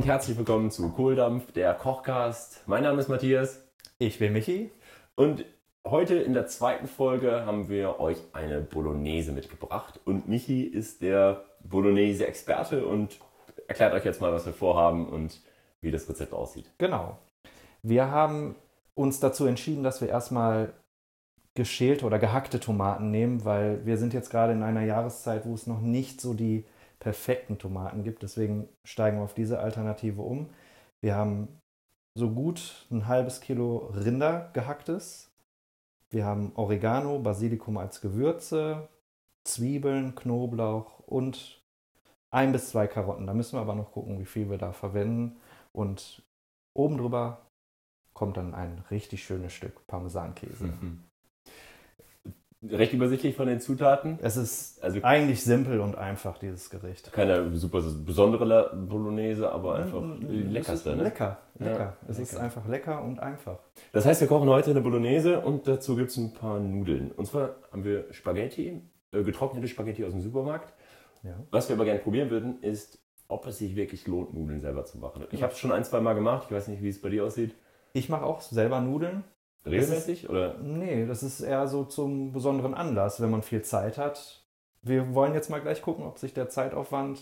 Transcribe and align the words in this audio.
und 0.00 0.06
herzlich 0.06 0.38
willkommen 0.38 0.70
zu 0.70 0.88
Kohldampf, 0.88 1.52
der 1.52 1.74
Kochcast. 1.74 2.62
Mein 2.66 2.84
Name 2.84 3.02
ist 3.02 3.08
Matthias. 3.10 3.62
Ich 3.98 4.18
bin 4.18 4.32
Michi. 4.32 4.70
Und 5.14 5.44
heute 5.86 6.14
in 6.14 6.32
der 6.32 6.46
zweiten 6.46 6.86
Folge 6.86 7.44
haben 7.44 7.68
wir 7.68 8.00
euch 8.00 8.16
eine 8.32 8.62
Bolognese 8.62 9.32
mitgebracht. 9.32 10.00
Und 10.06 10.26
Michi 10.26 10.62
ist 10.62 11.02
der 11.02 11.44
Bolognese-Experte 11.64 12.86
und 12.86 13.20
erklärt 13.68 13.92
euch 13.92 14.06
jetzt 14.06 14.22
mal, 14.22 14.32
was 14.32 14.46
wir 14.46 14.54
vorhaben 14.54 15.06
und 15.06 15.42
wie 15.82 15.90
das 15.90 16.08
Rezept 16.08 16.32
aussieht. 16.32 16.70
Genau. 16.78 17.18
Wir 17.82 18.10
haben 18.10 18.54
uns 18.94 19.20
dazu 19.20 19.44
entschieden, 19.44 19.82
dass 19.82 20.00
wir 20.00 20.08
erstmal 20.08 20.72
geschälte 21.54 22.06
oder 22.06 22.18
gehackte 22.18 22.58
Tomaten 22.58 23.10
nehmen, 23.10 23.44
weil 23.44 23.84
wir 23.84 23.98
sind 23.98 24.14
jetzt 24.14 24.30
gerade 24.30 24.54
in 24.54 24.62
einer 24.62 24.82
Jahreszeit, 24.82 25.44
wo 25.44 25.52
es 25.52 25.66
noch 25.66 25.82
nicht 25.82 26.22
so 26.22 26.32
die 26.32 26.64
perfekten 27.00 27.58
Tomaten 27.58 28.04
gibt. 28.04 28.22
Deswegen 28.22 28.68
steigen 28.84 29.18
wir 29.18 29.24
auf 29.24 29.34
diese 29.34 29.58
Alternative 29.58 30.22
um. 30.22 30.48
Wir 31.00 31.16
haben 31.16 31.48
so 32.14 32.30
gut 32.30 32.86
ein 32.90 33.08
halbes 33.08 33.40
Kilo 33.40 33.90
Rinder 33.94 34.50
gehacktes. 34.52 35.30
Wir 36.10 36.24
haben 36.24 36.52
Oregano, 36.54 37.18
Basilikum 37.18 37.78
als 37.78 38.00
Gewürze, 38.00 38.88
Zwiebeln, 39.44 40.14
Knoblauch 40.14 41.00
und 41.00 41.62
ein 42.30 42.52
bis 42.52 42.70
zwei 42.70 42.86
Karotten. 42.86 43.26
Da 43.26 43.34
müssen 43.34 43.56
wir 43.56 43.62
aber 43.62 43.74
noch 43.74 43.92
gucken, 43.92 44.18
wie 44.18 44.24
viel 44.24 44.50
wir 44.50 44.58
da 44.58 44.72
verwenden. 44.72 45.40
Und 45.72 46.22
oben 46.74 46.98
drüber 46.98 47.46
kommt 48.12 48.36
dann 48.36 48.54
ein 48.54 48.84
richtig 48.90 49.24
schönes 49.24 49.52
Stück 49.52 49.86
Parmesankäse. 49.86 50.66
Mhm. 50.66 51.04
Recht 52.62 52.92
übersichtlich 52.92 53.36
von 53.36 53.46
den 53.46 53.58
Zutaten. 53.58 54.18
Es 54.20 54.36
ist 54.36 54.84
also 54.84 55.00
eigentlich 55.02 55.42
simpel 55.42 55.80
und 55.80 55.96
einfach, 55.96 56.36
dieses 56.36 56.68
Gericht. 56.68 57.10
Keine 57.10 57.56
super 57.56 57.82
besondere 58.04 58.76
Bolognese, 58.76 59.50
aber 59.50 59.76
einfach 59.76 60.02
die 60.20 60.42
leckerste. 60.42 60.94
Ne? 60.94 61.04
Lecker, 61.04 61.38
lecker. 61.58 61.78
Ja, 61.78 61.96
es 62.06 62.18
lecker. 62.18 62.30
ist 62.30 62.36
einfach 62.36 62.68
lecker 62.68 63.02
und 63.02 63.18
einfach. 63.18 63.60
Das 63.92 64.04
heißt, 64.04 64.20
wir 64.20 64.28
kochen 64.28 64.50
heute 64.50 64.72
eine 64.72 64.82
Bolognese 64.82 65.40
und 65.40 65.66
dazu 65.66 65.96
gibt 65.96 66.10
es 66.10 66.18
ein 66.18 66.34
paar 66.34 66.60
Nudeln. 66.60 67.12
Und 67.12 67.26
zwar 67.26 67.56
haben 67.72 67.84
wir 67.84 68.12
Spaghetti, 68.12 68.82
äh, 69.12 69.22
getrocknete 69.22 69.66
Spaghetti 69.66 70.04
aus 70.04 70.12
dem 70.12 70.20
Supermarkt. 70.20 70.74
Ja. 71.22 71.36
Was 71.50 71.70
wir 71.70 71.76
aber 71.76 71.86
gerne 71.86 72.00
probieren 72.00 72.28
würden, 72.28 72.62
ist, 72.62 72.98
ob 73.28 73.46
es 73.46 73.56
sich 73.56 73.74
wirklich 73.74 74.06
lohnt, 74.06 74.34
Nudeln 74.34 74.60
selber 74.60 74.84
zu 74.84 74.98
machen. 74.98 75.24
Ich 75.30 75.42
habe 75.42 75.54
es 75.54 75.58
schon 75.58 75.72
ein, 75.72 75.84
zwei 75.84 76.00
Mal 76.00 76.14
gemacht. 76.14 76.48
Ich 76.48 76.54
weiß 76.54 76.68
nicht, 76.68 76.82
wie 76.82 76.90
es 76.90 77.00
bei 77.00 77.08
dir 77.08 77.24
aussieht. 77.24 77.54
Ich 77.94 78.10
mache 78.10 78.24
auch 78.24 78.42
selber 78.42 78.82
Nudeln. 78.82 79.24
Regelmäßig? 79.66 80.24
Ist, 80.24 80.30
oder? 80.30 80.56
Nee, 80.58 81.06
das 81.06 81.22
ist 81.22 81.40
eher 81.40 81.66
so 81.68 81.84
zum 81.84 82.32
besonderen 82.32 82.74
Anlass, 82.74 83.20
wenn 83.20 83.30
man 83.30 83.42
viel 83.42 83.62
Zeit 83.62 83.98
hat. 83.98 84.44
Wir 84.82 85.14
wollen 85.14 85.34
jetzt 85.34 85.50
mal 85.50 85.60
gleich 85.60 85.82
gucken, 85.82 86.06
ob 86.06 86.18
sich 86.18 86.32
der 86.32 86.48
Zeitaufwand 86.48 87.20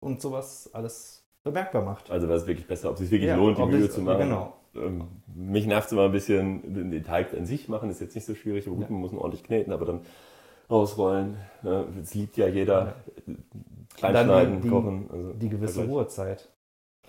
und 0.00 0.22
sowas 0.22 0.70
alles 0.72 1.24
bemerkbar 1.42 1.82
macht. 1.82 2.10
Also 2.10 2.26
es 2.26 2.46
wirklich 2.46 2.66
besser, 2.66 2.88
ob 2.88 2.94
es 2.94 3.00
sich 3.00 3.10
wirklich 3.10 3.28
ja, 3.28 3.36
lohnt, 3.36 3.58
die 3.58 3.64
Mühe 3.64 3.90
zu 3.90 4.00
machen. 4.00 4.20
Genau. 4.20 4.54
Ähm, 4.74 5.08
mich 5.34 5.66
nervt 5.66 5.86
es 5.86 5.92
immer 5.92 6.06
ein 6.06 6.12
bisschen, 6.12 6.90
den 6.90 7.04
Teig 7.04 7.34
an 7.34 7.46
sich 7.46 7.68
machen 7.68 7.90
ist 7.90 8.00
jetzt 8.00 8.14
nicht 8.14 8.24
so 8.24 8.34
schwierig, 8.34 8.66
aber 8.66 8.76
gut, 8.76 8.86
ja. 8.86 8.90
man 8.90 9.00
muss 9.00 9.12
ihn 9.12 9.18
ordentlich 9.18 9.44
kneten, 9.44 9.72
aber 9.72 9.84
dann 9.84 10.00
ausrollen. 10.68 11.36
Das 11.62 12.14
liebt 12.14 12.36
ja 12.36 12.48
jeder. 12.48 12.96
Ja. 13.26 13.34
Kleinschneiden, 13.96 14.60
die, 14.60 14.68
kochen. 14.68 15.08
Also 15.12 15.32
die 15.34 15.48
gewisse 15.48 15.84
Ruhezeit. 15.84 16.48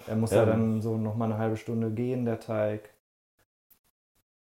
Er 0.08 0.16
muss 0.16 0.32
ja, 0.32 0.40
ja 0.40 0.46
dann 0.46 0.82
so 0.82 0.98
nochmal 0.98 1.32
eine 1.32 1.40
halbe 1.40 1.58
Stunde 1.58 1.90
gehen, 1.92 2.26
der 2.26 2.40
Teig. 2.40 2.90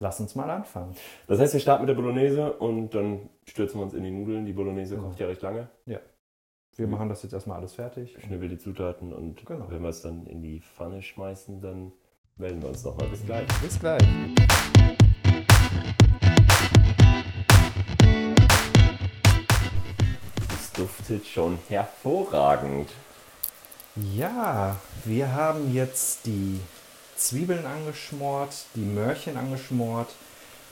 Lass 0.03 0.19
uns 0.19 0.35
mal 0.35 0.49
anfangen. 0.49 0.93
Das 1.27 1.39
heißt, 1.39 1.53
wir 1.53 1.61
starten 1.61 1.83
mit 1.83 1.87
der 1.87 1.95
Bolognese 1.95 2.51
und 2.51 2.93
dann 2.93 3.29
stürzen 3.45 3.79
wir 3.79 3.85
uns 3.85 3.93
in 3.93 4.03
die 4.03 4.11
Nudeln. 4.11 4.45
Die 4.45 4.51
Bolognese 4.51 4.97
kocht 4.97 5.17
ja 5.17 5.27
recht 5.27 5.41
lange. 5.41 5.69
Ja. 5.85 5.99
Wir 6.75 6.87
machen 6.87 7.07
das 7.07 7.23
jetzt 7.23 7.31
erstmal 7.31 7.59
alles 7.59 7.75
fertig. 7.75 8.17
Schnibbel 8.19 8.49
die 8.49 8.57
Zutaten 8.57 9.13
und 9.13 9.45
genau. 9.45 9.65
wenn 9.69 9.81
wir 9.81 9.87
es 9.87 10.01
dann 10.01 10.27
in 10.27 10.41
die 10.41 10.59
Pfanne 10.59 11.01
schmeißen, 11.01 11.61
dann 11.61 11.93
melden 12.35 12.61
wir 12.61 12.67
uns 12.67 12.83
nochmal. 12.83 13.07
Bis 13.07 13.25
gleich. 13.25 13.47
Bis 13.61 13.79
gleich. 13.79 14.03
Es 20.49 20.73
duftet 20.73 21.25
schon 21.25 21.59
hervorragend. 21.69 22.89
Ja, 23.95 24.75
wir 25.05 25.33
haben 25.33 25.73
jetzt 25.73 26.25
die 26.25 26.59
Zwiebeln 27.17 27.65
angeschmort, 27.65 28.53
die 28.75 28.81
Möhrchen 28.81 29.37
angeschmort, 29.37 30.09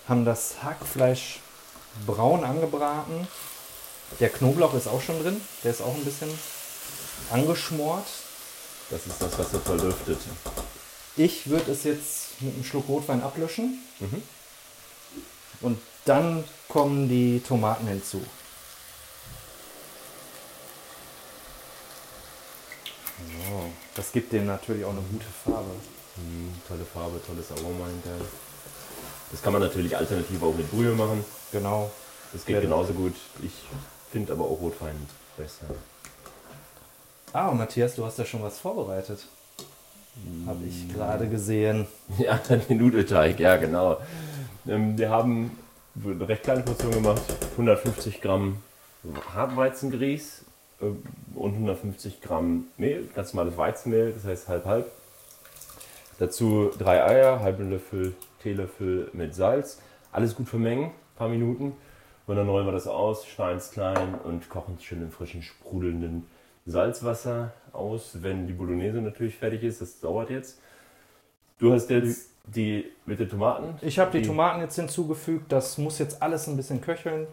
haben 0.07 0.25
das 0.25 0.63
Hackfleisch 0.63 1.39
braun 2.05 2.43
angebraten. 2.43 3.27
Der 4.19 4.29
Knoblauch 4.29 4.73
ist 4.73 4.87
auch 4.87 5.01
schon 5.01 5.21
drin, 5.21 5.39
der 5.63 5.71
ist 5.71 5.81
auch 5.81 5.93
ein 5.93 6.03
bisschen 6.03 6.29
angeschmort. 7.31 8.05
Das 8.89 9.05
ist 9.07 9.21
das, 9.21 9.39
was 9.39 9.53
er 9.53 9.61
verlüftet. 9.61 10.19
Ich 11.15 11.49
würde 11.49 11.71
es 11.71 11.83
jetzt 11.83 12.41
mit 12.41 12.53
einem 12.53 12.63
Schluck 12.63 12.87
Rotwein 12.89 13.21
ablöschen. 13.21 13.81
Mhm. 13.99 14.23
Und 15.61 15.81
dann 16.05 16.43
kommen 16.67 17.07
die 17.07 17.41
Tomaten 17.41 17.87
hinzu. 17.87 18.21
Das 23.95 24.11
gibt 24.11 24.31
dem 24.31 24.45
natürlich 24.47 24.83
auch 24.83 24.91
eine 24.91 25.01
gute 25.01 25.25
Farbe. 25.45 25.69
Mhm, 26.17 26.53
tolle 26.67 26.85
Farbe, 26.85 27.19
tolles 27.25 27.51
Aroma 27.51 27.87
hinterher. 27.87 28.25
Das 29.31 29.41
kann 29.41 29.53
man 29.53 29.61
natürlich 29.61 29.95
alternativ 29.95 30.43
auch 30.43 30.55
mit 30.55 30.69
Brühe 30.69 30.93
machen. 30.93 31.23
Genau. 31.51 31.89
Das 32.33 32.45
geht 32.45 32.55
ja. 32.55 32.61
genauso 32.61 32.93
gut. 32.93 33.15
Ich 33.41 33.53
finde 34.11 34.33
aber 34.33 34.45
auch 34.45 34.59
Rotwein 34.59 34.95
besser. 35.37 35.65
Ah, 37.33 37.47
und 37.47 37.57
Matthias, 37.57 37.95
du 37.95 38.05
hast 38.05 38.19
ja 38.19 38.25
schon 38.25 38.43
was 38.43 38.59
vorbereitet. 38.59 39.25
Habe 40.45 40.65
ich 40.65 40.87
mm. 40.87 40.93
gerade 40.93 41.29
gesehen. 41.29 41.87
Ja, 42.17 42.37
den 42.37 42.77
Nudelteig, 42.77 43.39
ja 43.39 43.55
genau. 43.55 43.97
Ähm, 44.67 44.97
wir 44.97 45.09
haben 45.09 45.57
eine 46.03 46.27
recht 46.27 46.43
kleine 46.43 46.63
Portion 46.63 46.91
gemacht. 46.91 47.21
150 47.51 48.21
Gramm 48.21 48.61
Hartweizengrieß 49.33 50.43
äh, 50.81 50.85
und 51.35 51.53
150 51.53 52.21
Gramm 52.21 52.65
Mehl, 52.77 53.09
ganz 53.15 53.33
normales 53.33 53.57
Weizenmehl, 53.57 54.11
das 54.11 54.25
heißt 54.25 54.47
halb 54.49 54.65
halb. 54.65 54.91
Dazu 56.21 56.69
drei 56.77 57.03
Eier, 57.03 57.39
halben 57.39 57.71
Löffel, 57.71 58.13
Teelöffel 58.43 59.09
mit 59.11 59.33
Salz. 59.33 59.81
Alles 60.11 60.35
gut 60.35 60.47
vermengen, 60.47 60.89
ein 60.89 61.17
paar 61.17 61.29
Minuten. 61.29 61.73
Und 62.27 62.35
dann 62.35 62.47
rollen 62.47 62.67
wir 62.67 62.71
das 62.71 62.85
aus, 62.85 63.25
schneiden 63.25 63.57
es 63.57 63.71
klein 63.71 64.13
und 64.23 64.47
kochen 64.47 64.75
es 64.77 64.83
schön 64.83 65.01
im 65.01 65.09
frischen, 65.09 65.41
sprudelnden 65.41 66.27
Salzwasser 66.67 67.53
aus, 67.73 68.19
wenn 68.21 68.45
die 68.45 68.53
Bolognese 68.53 69.01
natürlich 69.01 69.35
fertig 69.35 69.63
ist. 69.63 69.81
Das 69.81 69.99
dauert 69.99 70.29
jetzt. 70.29 70.59
Du 71.57 71.73
hast 71.73 71.89
jetzt 71.89 72.29
die 72.45 72.85
mit 73.07 73.19
den 73.19 73.27
Tomaten? 73.27 73.79
Ich 73.81 73.97
habe 73.97 74.11
die, 74.11 74.21
die 74.21 74.27
Tomaten 74.27 74.61
jetzt 74.61 74.75
hinzugefügt. 74.75 75.51
Das 75.51 75.79
muss 75.79 75.97
jetzt 75.97 76.21
alles 76.21 76.45
ein 76.45 76.55
bisschen 76.55 76.81
köcheln. 76.81 77.25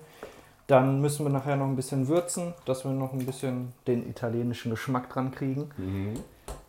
Dann 0.66 1.02
müssen 1.02 1.26
wir 1.26 1.30
nachher 1.30 1.56
noch 1.56 1.66
ein 1.66 1.76
bisschen 1.76 2.08
würzen, 2.08 2.54
dass 2.64 2.86
wir 2.86 2.92
noch 2.92 3.12
ein 3.12 3.26
bisschen 3.26 3.74
den 3.86 4.08
italienischen 4.08 4.70
Geschmack 4.70 5.10
dran 5.10 5.30
kriegen. 5.30 5.68
Mhm. 5.76 6.24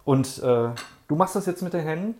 Und 0.10 0.40
äh, 0.40 0.70
du 1.08 1.16
machst 1.16 1.36
das 1.36 1.46
jetzt 1.46 1.62
mit 1.62 1.72
den 1.72 1.82
Händen? 1.82 2.16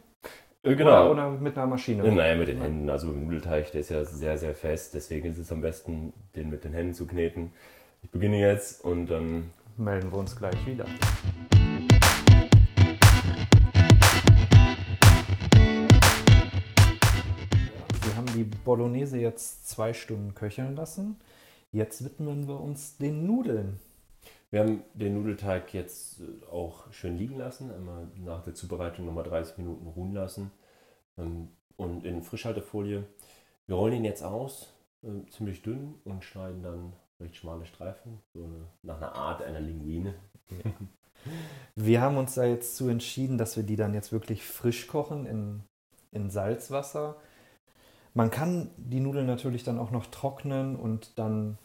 Äh, 0.62 0.76
genau. 0.76 1.10
Oder, 1.10 1.32
oder, 1.32 1.32
mit 1.32 1.58
einer 1.58 1.66
Maschine? 1.66 2.04
Nein, 2.04 2.38
mit 2.38 2.48
den 2.48 2.62
Händen. 2.62 2.88
Also 2.88 3.10
im 3.10 3.26
Nudelteig, 3.26 3.72
der 3.72 3.82
ist 3.82 3.90
ja 3.90 4.06
sehr, 4.06 4.38
sehr 4.38 4.54
fest. 4.54 4.94
Deswegen 4.94 5.28
ist 5.28 5.40
es 5.40 5.52
am 5.52 5.62
besten, 5.62 6.14
den 6.36 6.52
mit 6.52 6.64
den 6.66 6.74
Händen 6.74 6.94
zu 6.94 7.08
kneten. 7.08 7.52
Ich 8.04 8.12
beginne 8.12 8.40
jetzt 8.40 8.86
und 8.86 9.08
dann 9.08 9.50
melden 9.76 10.12
wir 10.12 10.20
uns 10.20 10.36
gleich 10.36 10.68
wieder. 10.68 10.86
Wir 18.04 18.16
haben 18.16 18.28
die 18.36 18.44
Bolognese 18.44 19.18
jetzt 19.18 19.68
zwei 19.68 19.94
Stunden 19.94 20.36
köcheln 20.36 20.76
lassen. 20.76 21.20
Jetzt 21.72 22.06
widmen 22.06 22.48
wir 22.48 22.62
uns 22.62 22.98
den 22.98 23.26
Nudeln. 23.26 23.80
Wir 24.52 24.62
haben 24.62 24.84
den 24.94 25.14
Nudelteig 25.14 25.74
jetzt 25.74 26.22
äh, 26.22 26.46
auch 26.50 26.92
schön 26.92 27.18
liegen 27.18 27.38
lassen, 27.38 27.72
einmal 27.72 28.08
nach 28.16 28.44
der 28.44 28.56
Zubereitung 28.56 29.06
nochmal 29.06 29.24
30 29.24 29.58
Minuten 29.60 29.88
ruhen 29.88 30.14
lassen 30.14 30.52
ähm, 31.18 31.50
und 31.78 32.04
in 32.04 32.24
Frischhaltefolie. 32.24 33.06
Wir 33.68 33.76
rollen 33.76 33.94
ihn 33.94 34.06
jetzt 34.06 34.24
aus, 34.24 34.74
äh, 35.04 35.30
ziemlich 35.30 35.62
dünn 35.62 35.96
und 36.04 36.24
schneiden 36.24 36.64
dann 36.64 36.94
recht 37.20 37.36
schmale 37.36 37.66
Streifen, 37.66 38.20
so 38.34 38.44
eine, 38.44 38.66
nach 38.82 38.98
einer 38.98 39.14
Art 39.14 39.42
einer 39.44 39.60
Linguine. 39.60 40.16
Ja. 40.50 40.72
Wir 41.76 42.02
haben 42.02 42.18
uns 42.18 42.36
da 42.36 42.46
jetzt 42.46 42.78
zu 42.78 42.88
entschieden, 42.88 43.38
dass 43.38 43.58
wir 43.58 43.64
die 43.64 43.76
dann 43.76 43.94
jetzt 43.94 44.14
wirklich 44.14 44.46
frisch 44.46 44.88
kochen 44.88 45.26
in, 45.26 45.64
in 46.12 46.30
Salzwasser. 46.30 47.18
Man 48.14 48.32
kann 48.32 48.72
die 48.78 49.02
Nudeln 49.02 49.28
natürlich 49.28 49.64
dann 49.64 49.80
auch 49.80 49.92
noch 49.92 50.06
trocknen 50.08 50.78
und 50.78 51.20
dann 51.20 51.58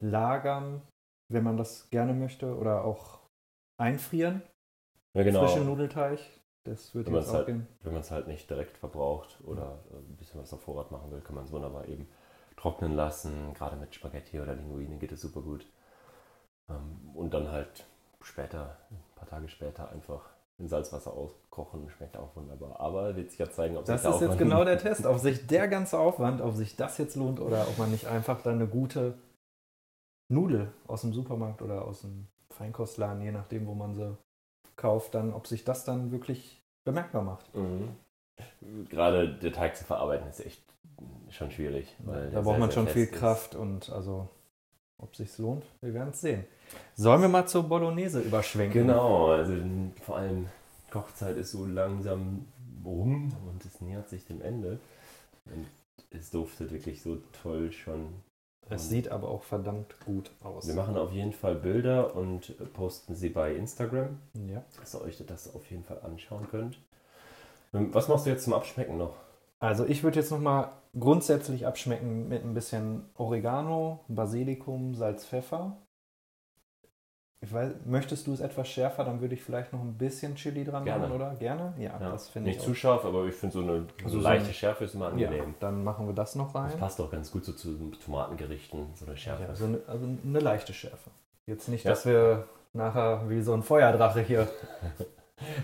lagern 0.00 0.80
wenn 1.28 1.44
man 1.44 1.56
das 1.56 1.90
gerne 1.90 2.14
möchte, 2.14 2.56
oder 2.56 2.84
auch 2.84 3.20
einfrieren. 3.76 4.42
Ja, 5.14 5.22
genau. 5.22 5.46
Frische 5.46 5.64
Nudelteig. 5.64 6.18
Das 6.64 6.94
würde 6.94 7.10
jetzt 7.12 7.28
auch 7.28 7.34
halt, 7.34 7.46
gehen. 7.46 7.66
Wenn 7.82 7.92
man 7.92 8.00
es 8.00 8.10
halt 8.10 8.26
nicht 8.26 8.48
direkt 8.48 8.78
verbraucht 8.78 9.38
oder 9.44 9.80
ein 9.92 10.16
bisschen 10.16 10.40
was 10.40 10.52
auf 10.52 10.62
Vorrat 10.62 10.90
machen 10.90 11.10
will, 11.10 11.20
kann 11.20 11.34
man 11.34 11.44
es 11.44 11.52
wunderbar 11.52 11.86
eben 11.88 12.08
trocknen 12.56 12.92
lassen. 12.92 13.52
Gerade 13.52 13.76
mit 13.76 13.94
Spaghetti 13.94 14.40
oder 14.40 14.54
Linguine 14.54 14.96
geht 14.96 15.12
es 15.12 15.20
super 15.20 15.42
gut. 15.42 15.66
Ähm, 16.70 17.10
und 17.14 17.34
dann 17.34 17.50
halt 17.50 17.84
später, 18.22 18.78
ein 18.90 19.02
paar 19.14 19.28
Tage 19.28 19.48
später 19.48 19.90
einfach 19.90 20.30
in 20.56 20.66
Salzwasser 20.66 21.12
auskochen. 21.12 21.90
Schmeckt 21.90 22.16
auch 22.16 22.34
wunderbar. 22.34 22.80
Aber 22.80 23.14
wird 23.14 23.30
sich 23.30 23.38
ja 23.38 23.50
zeigen, 23.50 23.76
ob 23.76 23.84
Das 23.84 24.02
sich 24.02 24.10
ist 24.10 24.20
der 24.20 24.28
jetzt 24.28 24.38
genau 24.38 24.64
der 24.64 24.78
Test, 24.78 25.04
ob 25.04 25.18
sich 25.18 25.46
der 25.46 25.68
ganze 25.68 25.98
Aufwand, 25.98 26.40
ob 26.40 26.54
sich 26.54 26.76
das 26.76 26.96
jetzt 26.96 27.16
lohnt 27.16 27.40
oder 27.40 27.68
ob 27.68 27.76
man 27.76 27.90
nicht 27.90 28.06
einfach 28.06 28.40
dann 28.40 28.54
eine 28.54 28.68
gute 28.68 29.18
Nudel 30.28 30.72
aus 30.86 31.02
dem 31.02 31.12
Supermarkt 31.12 31.62
oder 31.62 31.84
aus 31.84 32.00
dem 32.02 32.26
Feinkostladen, 32.50 33.22
je 33.22 33.32
nachdem, 33.32 33.66
wo 33.66 33.74
man 33.74 33.94
sie 33.94 34.16
kauft, 34.76 35.14
dann, 35.14 35.32
ob 35.32 35.46
sich 35.46 35.64
das 35.64 35.84
dann 35.84 36.10
wirklich 36.10 36.60
bemerkbar 36.84 37.22
macht. 37.22 37.54
Mhm. 37.54 37.90
Gerade 38.88 39.32
der 39.34 39.52
Teig 39.52 39.76
zu 39.76 39.84
verarbeiten 39.84 40.28
ist 40.28 40.44
echt 40.44 40.62
schon 41.30 41.50
schwierig. 41.50 41.94
weil 42.00 42.30
Da 42.30 42.40
braucht 42.40 42.58
man 42.58 42.72
schon 42.72 42.88
viel 42.88 43.04
ist. 43.04 43.12
Kraft 43.12 43.54
und 43.54 43.90
also, 43.90 44.28
ob 45.02 45.14
sich's 45.14 45.38
lohnt, 45.38 45.64
wir 45.80 45.94
werden 45.94 46.10
es 46.10 46.20
sehen. 46.20 46.44
Sollen 46.94 47.22
wir 47.22 47.28
mal 47.28 47.46
zur 47.46 47.64
Bolognese 47.64 48.20
überschwenken? 48.20 48.86
Genau, 48.86 49.28
also 49.28 49.54
vor 50.02 50.16
allem 50.16 50.48
Kochzeit 50.90 51.36
ist 51.36 51.52
so 51.52 51.66
langsam 51.66 52.46
rum 52.84 53.32
und 53.48 53.64
es 53.64 53.80
nähert 53.80 54.08
sich 54.08 54.24
dem 54.24 54.40
Ende. 54.42 54.78
Und 55.46 55.66
es 56.10 56.30
duftet 56.30 56.72
wirklich 56.72 57.02
so 57.02 57.18
toll 57.42 57.72
schon. 57.72 58.14
Es 58.74 58.88
sieht 58.88 59.08
aber 59.10 59.28
auch 59.28 59.42
verdammt 59.42 59.94
gut 60.04 60.30
aus. 60.42 60.66
Wir 60.66 60.74
machen 60.74 60.96
auf 60.96 61.12
jeden 61.12 61.32
Fall 61.32 61.54
Bilder 61.54 62.14
und 62.16 62.54
posten 62.72 63.14
sie 63.14 63.28
bei 63.28 63.54
Instagram, 63.54 64.18
Ja. 64.48 64.62
dass 64.80 64.94
ihr 64.94 65.02
euch 65.02 65.22
das 65.26 65.54
auf 65.54 65.64
jeden 65.70 65.84
Fall 65.84 66.00
anschauen 66.02 66.46
könnt. 66.50 66.78
Ähm, 67.72 67.92
Was 67.94 68.08
machst 68.08 68.26
du 68.26 68.30
jetzt 68.30 68.44
zum 68.44 68.52
Abschmecken 68.52 68.96
noch? 68.98 69.14
Also 69.60 69.86
ich 69.86 70.02
würde 70.02 70.18
jetzt 70.18 70.30
nochmal 70.30 70.70
grundsätzlich 70.98 71.66
abschmecken 71.66 72.28
mit 72.28 72.44
ein 72.44 72.54
bisschen 72.54 73.06
Oregano, 73.16 74.00
Basilikum, 74.08 74.94
Salz, 74.94 75.24
Pfeffer. 75.26 75.76
Ich 77.44 77.52
weiß, 77.52 77.72
möchtest 77.84 78.26
du 78.26 78.32
es 78.32 78.40
etwas 78.40 78.66
schärfer, 78.68 79.04
dann 79.04 79.20
würde 79.20 79.34
ich 79.34 79.42
vielleicht 79.42 79.70
noch 79.74 79.80
ein 79.80 79.98
bisschen 79.98 80.34
Chili 80.34 80.64
dran 80.64 80.82
Gerne. 80.86 81.02
machen, 81.08 81.16
oder? 81.16 81.34
Gerne? 81.34 81.74
Ja, 81.78 81.98
Ja, 82.00 82.10
das 82.10 82.30
finde 82.30 82.48
ich 82.50 82.56
Nicht 82.56 82.64
zu 82.66 82.74
scharf, 82.74 83.04
aber 83.04 83.26
ich 83.26 83.34
finde 83.34 83.52
so 83.52 83.60
eine 83.60 83.80
so 83.80 84.04
Also 84.04 84.16
so 84.18 84.24
leichte 84.24 84.52
Schärfe 84.54 84.84
ist 84.86 84.94
immer 84.94 85.14
Ja, 85.16 85.28
angenehm. 85.28 85.54
dann 85.60 85.84
machen 85.84 86.06
wir 86.06 86.14
das 86.14 86.36
noch 86.36 86.54
Das 86.54 86.72
rein. 86.72 86.78
passt 86.78 86.98
auch 87.02 87.10
ganz 87.10 87.30
gut 87.30 87.44
so 87.44 87.52
zu 87.52 87.90
Tomatengerichten, 88.02 88.86
so 88.94 89.04
eine 89.04 89.16
Schärfe. 89.18 89.42
Ja, 89.42 89.54
so 89.54 89.66
eine, 89.66 89.78
also 89.86 90.06
eine 90.24 90.38
leichte 90.38 90.72
Schärfe. 90.72 91.10
Jetzt 91.46 91.68
nicht, 91.68 91.84
Ja. 91.84 91.90
dass 91.90 92.06
wir 92.06 92.48
nachher 92.72 93.28
wie 93.28 93.42
so 93.42 93.52
ein 93.52 93.62
Feuerdrache 93.62 94.20
hier. 94.20 94.48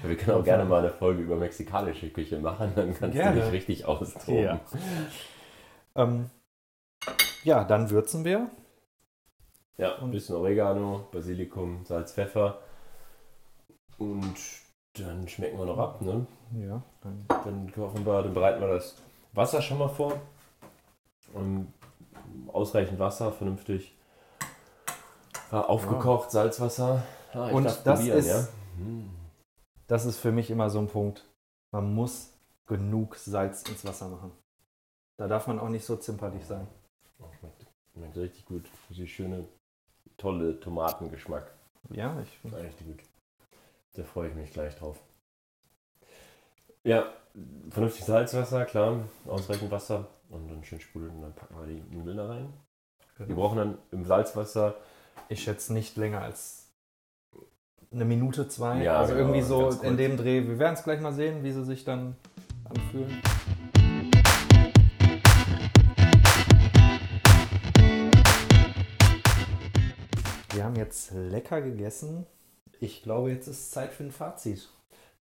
Wir 0.02 0.16
können 0.16 0.36
auch 0.38 0.44
gerne 0.44 0.64
mal 0.64 0.80
eine 0.80 0.90
Folge 0.90 1.22
über 1.22 1.36
mexikanische 1.36 2.10
Küche 2.10 2.38
machen, 2.40 2.72
dann 2.74 2.92
kannst 2.92 3.16
Gerne. 3.16 3.36
du 3.36 3.42
dich 3.44 3.52
richtig 3.52 3.84
austoben. 3.86 4.42
Ja. 4.42 4.60
Ähm, 5.94 6.28
ja, 7.44 7.64
dann 7.64 7.88
würzen 7.88 8.24
wir. 8.24 8.50
Ja, 9.76 9.94
Und- 9.96 10.04
ein 10.04 10.10
bisschen 10.10 10.36
Oregano, 10.36 11.08
Basilikum, 11.12 11.84
Salz, 11.84 12.12
Pfeffer. 12.12 12.60
Und 13.98 14.34
dann 14.94 15.26
schmecken 15.28 15.58
wir 15.58 15.66
noch 15.66 15.78
ab. 15.78 16.00
Ne? 16.02 16.26
Ja, 16.54 16.82
dann 17.02 17.24
Dann 17.28 17.72
kochen 17.72 18.04
wir, 18.04 18.22
dann 18.22 18.34
bereiten 18.34 18.60
wir 18.60 18.68
das 18.68 18.96
Wasser 19.32 19.62
schon 19.62 19.78
mal 19.78 19.88
vor. 19.88 20.20
Und 21.32 21.72
ausreichend 22.48 22.98
Wasser, 22.98 23.30
vernünftig 23.32 23.96
ja, 25.52 25.62
aufgekocht, 25.64 26.30
Salzwasser. 26.30 27.02
Ja, 27.34 27.48
ich 27.48 27.54
Und 27.54 27.64
darf 27.64 27.82
das 27.84 27.98
probieren, 28.00 28.18
ist- 28.18 28.26
ja? 28.28 28.48
Hm. 28.78 29.10
Das 29.86 30.04
ist 30.04 30.18
für 30.18 30.32
mich 30.32 30.50
immer 30.50 30.70
so 30.70 30.78
ein 30.78 30.88
Punkt. 30.88 31.24
Man 31.72 31.94
muss 31.94 32.32
genug 32.66 33.16
Salz 33.16 33.62
ins 33.68 33.84
Wasser 33.84 34.08
machen. 34.08 34.32
Da 35.18 35.28
darf 35.28 35.46
man 35.46 35.58
auch 35.58 35.68
nicht 35.68 35.84
so 35.84 35.96
zimperlich 35.96 36.44
sein. 36.46 36.66
Oh, 37.18 37.26
schmeckt, 37.38 37.66
schmeckt 37.92 38.16
richtig 38.16 38.44
gut. 38.46 38.64
Diese 38.88 39.06
schöne, 39.06 39.46
tolle 40.20 40.60
Tomatengeschmack. 40.60 41.50
Ja, 41.90 42.16
ich. 42.22 42.52
Richtig 42.52 42.86
gut. 42.86 43.00
Da 43.94 44.04
freue 44.04 44.28
ich 44.28 44.34
mich 44.34 44.52
gleich 44.52 44.76
drauf. 44.76 44.98
Ja, 46.84 47.06
vernünftig 47.70 48.04
Salzwasser, 48.04 48.64
klar, 48.64 49.00
ausreichend 49.26 49.70
Wasser 49.70 50.06
und 50.28 50.48
dann 50.48 50.64
schön 50.64 50.80
sprudeln 50.80 51.16
und 51.16 51.22
dann 51.22 51.34
packen 51.34 51.54
wir 51.58 51.66
die 51.66 51.82
Nudeln 51.94 52.16
da 52.16 52.28
rein. 52.28 52.52
Wir 53.18 53.34
brauchen 53.34 53.58
dann 53.58 53.78
im 53.90 54.04
Salzwasser, 54.04 54.76
Ich 55.28 55.42
schätze 55.42 55.72
nicht 55.72 55.96
länger 55.96 56.22
als 56.22 56.70
eine 57.92 58.04
Minute, 58.04 58.48
zwei. 58.48 58.82
Ja, 58.82 58.98
also 58.98 59.14
genau, 59.14 59.26
irgendwie 59.26 59.42
so 59.42 59.68
in 59.82 59.96
dem 59.96 60.16
Dreh. 60.16 60.46
Wir 60.46 60.58
werden 60.58 60.74
es 60.74 60.84
gleich 60.84 61.00
mal 61.00 61.12
sehen, 61.12 61.42
wie 61.42 61.52
sie 61.52 61.64
sich 61.64 61.84
dann 61.84 62.16
anfühlen. 62.64 63.20
Wir 70.52 70.64
haben 70.64 70.74
jetzt 70.74 71.12
lecker 71.12 71.60
gegessen. 71.60 72.26
Ich 72.80 73.02
glaube, 73.02 73.30
jetzt 73.30 73.46
ist 73.46 73.70
Zeit 73.70 73.92
für 73.92 74.02
ein 74.02 74.10
Fazit. 74.10 74.68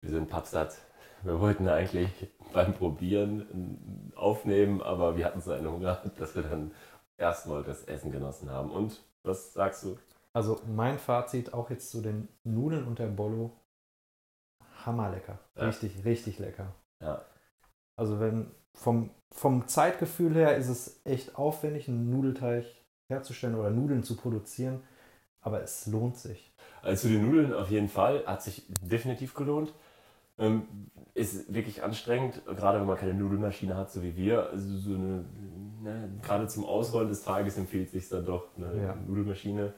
wir 0.02 0.10
sind 0.10 0.30
pappsatt. 0.30 0.78
Wir 1.24 1.40
wollten 1.42 1.68
eigentlich 1.68 2.10
beim 2.54 2.74
Probieren 2.74 4.14
aufnehmen, 4.16 4.82
aber 4.82 5.18
wir 5.18 5.26
hatten 5.26 5.42
so 5.42 5.52
einen 5.52 5.70
Hunger, 5.70 6.02
dass 6.18 6.36
wir 6.36 6.44
dann 6.44 6.72
erstmal 7.18 7.64
das 7.64 7.84
Essen 7.84 8.12
genossen 8.12 8.50
haben. 8.50 8.72
Und 8.72 9.04
was 9.24 9.54
sagst 9.54 9.84
du? 9.84 9.98
Also 10.34 10.62
mein 10.68 10.98
Fazit 10.98 11.54
auch 11.54 11.70
jetzt 11.70 11.90
zu 11.92 12.02
den 12.02 12.30
Nudeln 12.46 12.86
und 12.86 13.00
der 13.00 13.08
Bollo. 13.08 13.52
Hammerlecker. 14.86 15.40
Ja. 15.58 15.66
Richtig, 15.66 16.06
richtig 16.06 16.40
lecker. 16.40 16.74
Ja. 17.02 17.26
Also 18.00 18.20
wenn 18.20 18.52
vom, 18.76 19.10
vom 19.34 19.68
Zeitgefühl 19.68 20.36
her 20.36 20.56
ist 20.56 20.70
es 20.70 21.02
echt 21.04 21.36
aufwendig, 21.36 21.90
einen 21.90 22.12
Nudelteig 22.12 22.66
herzustellen 23.12 23.56
oder 23.56 23.72
Nudeln 23.72 24.04
zu 24.04 24.16
produzieren. 24.16 24.84
Aber 25.48 25.62
es 25.64 25.88
lohnt 25.88 26.18
sich. 26.18 26.52
Also 26.82 27.08
die 27.08 27.18
Nudeln 27.18 27.54
auf 27.54 27.72
jeden 27.72 27.88
Fall, 27.88 28.24
hat 28.26 28.44
sich 28.44 28.66
definitiv 28.82 29.34
gelohnt. 29.34 29.74
Ähm, 30.38 30.68
ist 31.14 31.52
wirklich 31.54 31.84
anstrengend, 31.84 32.46
gerade 32.46 32.80
wenn 32.80 32.86
man 32.86 32.98
keine 32.98 33.14
Nudelmaschine 33.14 33.76
hat, 33.76 33.90
so 33.92 34.04
wie 34.04 34.16
wir. 34.18 34.50
Also 34.50 34.78
so 34.78 34.94
eine, 34.94 35.24
ne, 35.82 36.10
gerade 36.22 36.48
zum 36.48 36.66
Ausrollen 36.66 37.08
des 37.10 37.24
Tages 37.24 37.58
empfiehlt 37.58 37.90
sich 37.92 38.10
dann 38.10 38.26
doch, 38.26 38.44
eine 38.58 38.82
Ja. 38.84 38.96
Nudelmaschine 39.08 39.74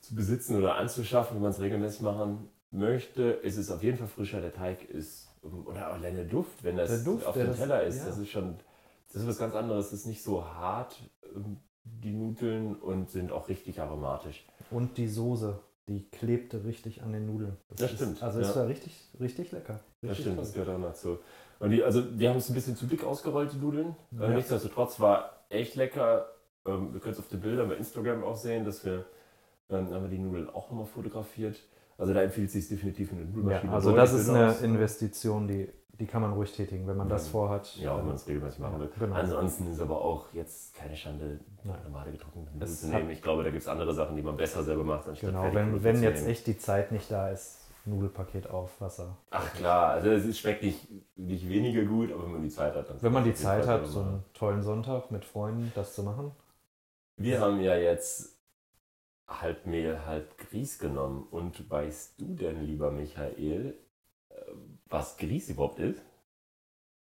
zu 0.00 0.14
besitzen 0.14 0.56
oder 0.56 0.76
anzuschaffen, 0.76 1.36
wenn 1.36 1.42
man 1.42 1.50
es 1.52 1.60
regelmäßig 1.60 2.02
machen 2.02 2.48
möchte. 2.70 3.22
Ist 3.22 3.56
es 3.56 3.70
auf 3.70 3.82
jeden 3.82 3.96
Fall 3.96 4.06
frischer, 4.06 4.40
der 4.42 4.52
Teig 4.52 4.84
ist, 4.88 5.28
oder 5.42 5.88
allein 5.94 6.14
der 6.14 6.24
Duft, 6.26 6.62
wenn 6.62 6.76
das 6.76 6.90
Der 6.90 6.98
Duft, 6.98 7.26
auf 7.26 7.34
dem 7.34 7.46
das- 7.48 7.56
Teller 7.58 7.82
ist, 7.82 7.98
ja. 7.98 8.04
das 8.06 8.18
ist 8.18 8.28
schon, 8.30 8.56
das 9.12 9.22
ist 9.22 9.28
was 9.28 9.38
ganz 9.38 9.54
anderes. 9.54 9.86
Es 9.86 9.92
ist 9.94 10.06
nicht 10.06 10.22
so 10.22 10.44
hart, 10.44 10.96
ähm, 11.34 11.56
die 11.84 12.12
Nudeln, 12.12 12.76
und 12.76 13.10
sind 13.10 13.32
auch 13.32 13.48
richtig 13.48 13.80
aromatisch. 13.80 14.44
Und 14.70 14.96
die 14.98 15.08
Soße, 15.08 15.58
die 15.88 16.08
klebte 16.10 16.64
richtig 16.64 17.02
an 17.02 17.12
den 17.12 17.26
Nudeln. 17.26 17.56
Das 17.70 17.90
ist, 17.92 17.96
stimmt, 17.96 18.22
Also 18.22 18.40
es 18.40 18.48
ja. 18.48 18.56
war 18.56 18.68
richtig, 18.68 18.92
richtig 19.18 19.50
lecker. 19.52 19.80
Das 20.02 20.10
Richtig 20.12 20.24
stimmt, 20.24 20.36
toll. 20.36 20.44
das 20.44 20.52
gehört 20.54 20.68
auch 20.68 20.82
dazu. 20.82 21.18
Und 21.58 21.70
die, 21.70 21.82
also 21.82 22.02
wir 22.18 22.30
haben 22.30 22.38
es 22.38 22.48
ein 22.48 22.54
bisschen 22.54 22.76
zu 22.76 22.86
dick 22.86 23.04
ausgerollt, 23.04 23.52
die 23.52 23.58
Nudeln. 23.58 23.94
Ja. 24.12 24.28
Äh, 24.28 24.34
nichtsdestotrotz 24.34 24.98
war 25.00 25.44
echt 25.50 25.74
lecker. 25.76 26.26
Ähm, 26.66 26.92
wir 26.92 27.00
können 27.00 27.12
es 27.14 27.18
auf 27.18 27.28
den 27.28 27.40
Bildern 27.40 27.68
bei 27.68 27.76
Instagram 27.76 28.22
auch 28.24 28.36
sehen, 28.36 28.64
dass 28.64 28.84
wir, 28.84 29.04
ähm, 29.68 29.90
haben 29.92 30.02
wir 30.04 30.08
die 30.10 30.18
Nudeln 30.18 30.48
auch 30.48 30.70
nochmal 30.70 30.86
fotografiert. 30.86 31.56
Also 31.98 32.14
da 32.14 32.22
empfiehlt 32.22 32.46
es 32.46 32.52
sich 32.54 32.68
definitiv 32.68 33.12
eine 33.12 33.22
Ja, 33.22 33.26
Nudelmaschine. 33.26 33.72
also 33.72 33.90
deutlich 33.90 34.10
das 34.10 34.20
ist 34.20 34.28
eine. 34.30 34.52
Investition, 34.62 35.48
die, 35.48 35.68
die 36.00 36.06
kann 36.06 36.22
man 36.22 36.32
ruhig 36.32 36.50
tätigen, 36.52 36.86
wenn 36.88 36.96
man 36.96 37.08
das 37.08 37.26
Ja. 37.26 37.32
vorhat. 37.32 37.76
Ja, 37.76 37.96
wenn 37.98 38.06
man 38.06 38.14
es 38.16 38.26
regelmäßig 38.26 38.58
machen 38.58 38.80
will. 38.80 38.90
Genau. 38.98 39.14
Ansonsten 39.14 39.70
ist 39.70 39.80
aber 39.80 40.00
auch 40.00 40.26
jetzt 40.32 40.74
keine 40.74 40.96
Schande, 40.96 41.38
Nein. 41.62 41.76
normale 41.84 42.10
getrocknete 42.12 42.50
Nudeln 42.52 42.70
zu 42.70 42.88
nehmen. 42.88 43.10
Ich 43.10 43.22
glaube, 43.22 43.44
da 43.44 43.50
gibt 43.50 43.62
es 43.62 43.68
andere 43.68 43.94
Sachen, 43.94 44.16
die 44.16 44.22
man 44.22 44.36
besser 44.36 44.62
selber 44.62 44.82
macht, 44.82 45.06
anstatt 45.08 45.30
Genau, 45.30 45.54
wenn, 45.54 45.84
wenn 45.84 46.02
jetzt 46.02 46.26
echt 46.26 46.46
die 46.46 46.58
Zeit 46.58 46.90
nicht 46.90 47.10
da 47.10 47.28
ist, 47.30 47.58
Nudelpaket 47.84 48.48
auf 48.50 48.80
Wasser. 48.80 49.16
Ach 49.30 49.52
klar, 49.54 49.90
also 49.92 50.10
es 50.10 50.38
schmeckt 50.38 50.62
nicht, 50.62 50.86
nicht 51.16 51.48
weniger 51.48 51.82
gut, 51.84 52.12
aber 52.12 52.24
wenn 52.24 52.32
man 52.32 52.42
die 52.42 52.50
Zeit 52.50 52.74
hat, 52.74 52.88
dann 52.90 53.00
Wenn 53.02 53.12
man 53.12 53.24
die 53.24 53.34
Zeit 53.34 53.66
hat, 53.66 53.86
so 53.86 54.00
einen 54.00 54.24
tollen 54.34 54.62
Sonntag 54.62 55.10
mit 55.10 55.24
Freunden 55.24 55.72
das 55.74 55.94
zu 55.94 56.02
machen. 56.02 56.32
Wir 57.16 57.40
haben 57.40 57.60
ja 57.60 57.76
jetzt 57.76 58.38
halb 59.26 59.66
Mehl, 59.66 60.04
halb 60.06 60.36
Grieß 60.38 60.78
genommen. 60.78 61.26
Und 61.30 61.70
weißt 61.70 62.20
du 62.20 62.34
denn, 62.34 62.64
lieber 62.64 62.90
Michael, 62.90 63.66
äh, 63.66 63.72
was 64.90 65.16
Grieß 65.16 65.50
überhaupt 65.50 65.78
ist? 65.78 66.02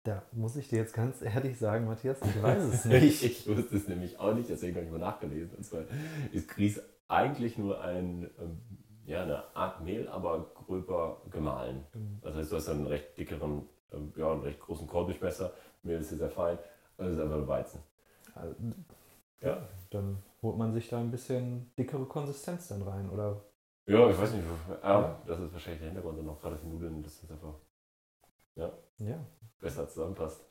Da 0.04 0.24
muss 0.32 0.56
ich 0.56 0.70
dir 0.70 0.78
jetzt 0.78 0.94
ganz 0.94 1.22
ehrlich 1.22 1.58
sagen, 1.58 1.86
Matthias, 1.86 2.20
ich 2.22 2.42
weiß 2.42 2.64
es 2.64 2.86
nicht. 2.86 3.24
ich 3.24 3.48
wusste 3.48 3.76
es 3.76 3.88
nämlich 3.88 4.20
auch 4.20 4.34
nicht, 4.34 4.50
deswegen 4.50 4.76
habe 4.76 4.86
ich 4.86 4.92
mal 4.92 5.00
nachgelesen. 5.00 5.56
Und 5.58 5.64
zwar 5.64 5.84
ist 6.32 6.48
Grieß 6.48 6.82
eigentlich 7.10 7.58
nur 7.58 7.82
ein, 7.82 8.30
ähm, 8.40 8.62
ja, 9.06 9.24
eine 9.24 9.56
Art 9.56 9.82
Mehl, 9.84 10.08
aber 10.08 10.52
gröber 10.54 11.22
gemahlen. 11.30 11.86
Das 12.22 12.36
heißt, 12.36 12.52
du 12.52 12.56
hast 12.58 12.70
einen 12.70 12.88
recht 12.88 13.18
dickeren, 13.18 13.64
ähm, 13.92 14.14
ja, 14.16 14.32
einen 14.32 14.42
recht 14.42 14.60
großen 14.60 14.88
Korndurchmesser. 14.88 15.54
Mehl 15.84 16.00
ist 16.00 16.10
hier 16.10 16.18
sehr 16.18 16.30
fein. 16.30 16.58
Das 16.98 17.12
ist 17.12 17.20
einfach 17.20 17.38
nur 17.38 17.48
Weizen. 17.48 17.80
Also, 18.36 18.56
Ja. 19.42 19.68
Dann 19.92 20.18
holt 20.42 20.58
man 20.58 20.74
sich 20.74 20.90
da 20.90 21.00
ein 21.00 21.12
bisschen 21.12 21.72
dickere 21.78 22.06
Konsistenz 22.06 22.68
dann 22.68 22.82
rein, 22.82 23.10
oder? 23.10 23.42
Ja, 23.86 24.10
ich 24.10 24.18
weiß 24.18 24.34
nicht. 24.34 24.44
Ah, 24.82 25.16
das 25.26 25.40
ist 25.40 25.54
wahrscheinlich 25.54 25.80
der 25.82 25.90
Hintergrund 25.92 26.20
und 26.20 26.30
auch 26.30 26.42
gerade 26.42 26.58
die 26.62 26.68
Nudeln, 26.68 27.02
das 27.04 27.24
ist 27.24 27.32
einfach 27.32 27.54
Ja. 28.58 29.20
besser 29.62 29.88
zusammenpasst. 29.88 30.42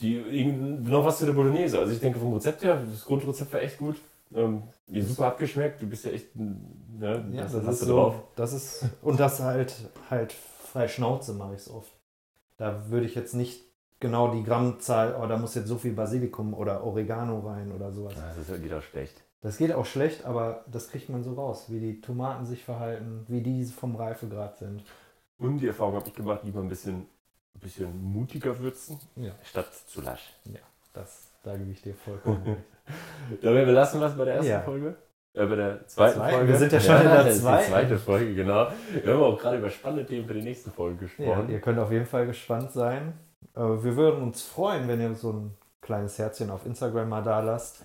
Die, 0.00 0.44
noch 0.46 1.04
was 1.04 1.18
zu 1.18 1.26
der 1.26 1.32
Bolognese. 1.32 1.78
Also 1.78 1.92
ich 1.92 2.00
denke 2.00 2.18
vom 2.18 2.32
Rezept 2.34 2.62
her, 2.64 2.82
das 2.90 3.04
Grundrezept 3.04 3.52
war 3.52 3.60
echt 3.62 3.78
gut. 3.78 3.96
Ähm, 4.34 4.62
super 4.88 5.26
abgeschmeckt, 5.26 5.82
du 5.82 5.86
bist 5.86 6.04
ja 6.06 6.10
echt, 6.12 6.34
ne, 6.34 7.24
Ja, 7.32 7.42
das, 7.42 7.52
das, 7.52 7.66
hast 7.66 7.74
ist 7.74 7.82
du 7.82 7.86
so. 7.86 7.96
drauf. 7.96 8.14
Das 8.34 8.52
ist, 8.52 8.86
und 9.02 9.20
das 9.20 9.40
halt, 9.40 9.74
halt 10.10 10.32
frei 10.32 10.88
Schnauze 10.88 11.34
mache 11.34 11.54
ich 11.54 11.60
es 11.60 11.70
oft. 11.70 11.92
Da 12.56 12.88
würde 12.90 13.06
ich 13.06 13.14
jetzt 13.14 13.34
nicht 13.34 13.62
genau 14.00 14.34
die 14.34 14.42
Grammzahl, 14.42 15.16
oh, 15.22 15.26
da 15.26 15.36
muss 15.36 15.54
jetzt 15.54 15.68
so 15.68 15.76
viel 15.76 15.92
Basilikum 15.92 16.54
oder 16.54 16.82
Oregano 16.84 17.40
rein 17.40 17.70
oder 17.72 17.92
sowas. 17.92 18.14
Ah, 18.18 18.32
Das 18.36 18.48
ist 18.48 18.62
wieder 18.64 18.80
schlecht. 18.80 19.22
Das 19.42 19.58
geht 19.58 19.72
auch 19.72 19.86
schlecht, 19.86 20.24
aber 20.24 20.64
das 20.70 20.88
kriegt 20.88 21.08
man 21.10 21.22
so 21.22 21.34
raus, 21.34 21.66
wie 21.68 21.80
die 21.80 22.00
Tomaten 22.00 22.46
sich 22.46 22.64
verhalten, 22.64 23.24
wie 23.28 23.42
die 23.42 23.64
vom 23.66 23.96
Reifegrad 23.96 24.56
sind. 24.58 24.82
Und 25.38 25.58
die 25.58 25.68
Erfahrung 25.68 25.94
habe 25.96 26.08
ich 26.08 26.14
gemacht, 26.14 26.40
lieber 26.44 26.60
ein 26.60 26.68
bisschen, 26.68 27.00
ein 27.54 27.60
bisschen 27.60 28.02
mutiger 28.02 28.58
würzen, 28.58 28.98
Ja, 29.16 29.32
statt 29.42 29.72
zu 29.86 30.00
lasch. 30.00 30.32
das, 30.92 31.28
da 31.42 31.56
gebe 31.56 31.70
ich 31.70 31.82
dir 31.82 31.94
vollkommen 31.94 32.42
recht. 32.44 33.40
Belassen 33.42 34.00
wir 34.00 34.06
es 34.08 34.16
bei 34.16 34.24
der 34.24 34.34
ersten 34.34 34.50
Ja. 34.50 34.60
Folge. 34.62 34.96
Äh, 35.34 35.46
bei 35.46 35.56
der 35.56 35.86
zweiten 35.88 36.16
Zwei? 36.18 36.30
Folge. 36.32 36.48
Wir 36.48 36.58
sind 36.58 36.72
ja 36.72 36.80
schon 36.80 36.96
in 36.96 37.02
der 37.08 37.30
zweiten. 37.32 37.70
zweite 37.70 37.98
Folge, 37.98 38.34
genau. 38.34 38.68
Wir 39.02 39.14
haben 39.14 39.22
auch 39.22 39.38
gerade 39.38 39.58
über 39.58 39.70
spannende 39.70 40.04
Themen 40.06 40.26
für 40.26 40.34
die 40.34 40.42
nächste 40.42 40.70
Folge 40.70 40.96
Ja, 40.96 41.00
gesprochen. 41.06 41.48
ihr 41.50 41.60
könnt 41.60 41.78
auf 41.78 41.90
jeden 41.90 42.06
Fall 42.06 42.26
gespannt 42.26 42.70
sein. 42.72 43.18
Äh, 43.54 43.60
Wir 43.60 43.96
würden 43.96 44.22
uns 44.22 44.42
freuen, 44.42 44.86
wenn 44.88 45.00
ihr 45.00 45.14
so 45.14 45.32
ein 45.32 45.56
kleines 45.80 46.18
Herzchen 46.18 46.50
auf 46.50 46.66
Instagram 46.66 47.08
mal 47.08 47.22
da 47.22 47.40
lasst. 47.40 47.84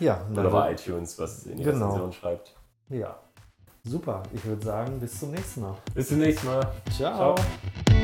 Ja, 0.00 0.26
Oder 0.32 0.48
bei 0.50 0.72
iTunes, 0.72 1.18
was 1.18 1.44
in 1.46 1.58
die 1.58 1.64
Genau. 1.64 1.86
Rezension 1.88 2.12
schreibt. 2.12 2.56
ja. 2.88 3.18
Super. 3.84 4.22
Ich 4.34 4.44
würde 4.44 4.64
sagen, 4.64 5.00
bis 5.00 5.18
zum 5.18 5.30
nächsten 5.30 5.62
Mal. 5.62 5.76
Bis 5.94 6.08
zum 6.08 6.18
nächsten 6.18 6.46
Mal. 6.46 6.72
Ciao. 6.96 7.34
Ciao. 7.34 7.99